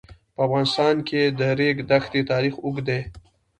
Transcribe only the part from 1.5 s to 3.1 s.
ریګ دښتې تاریخ اوږد دی.